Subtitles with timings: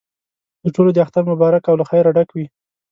[0.63, 2.45] د ټولو دې اختر مبارک او له خیره ډک وي.